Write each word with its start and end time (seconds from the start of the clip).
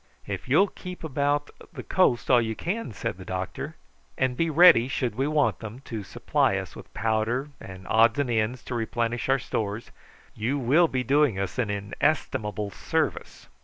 "If 0.25 0.49
you 0.49 0.57
will 0.57 0.67
keep 0.69 1.03
about 1.03 1.51
the 1.73 1.83
coast 1.83 2.31
all 2.31 2.41
you 2.41 2.55
can," 2.55 2.91
said 2.91 3.19
the 3.19 3.23
doctor, 3.23 3.75
"and 4.17 4.35
be 4.35 4.49
ready, 4.49 4.87
should 4.87 5.13
we 5.13 5.27
want 5.27 5.59
them, 5.59 5.81
to 5.81 6.01
supply 6.01 6.57
us 6.57 6.75
with 6.75 6.91
powder 6.95 7.49
and 7.59 7.85
odds 7.87 8.17
and 8.17 8.27
ends 8.31 8.63
to 8.63 8.73
replenish 8.73 9.29
our 9.29 9.37
stores, 9.37 9.91
you 10.33 10.57
will 10.57 10.87
be 10.87 11.03
doing 11.03 11.37
us 11.37 11.59
inestimable 11.59 12.71
service. 12.71 13.45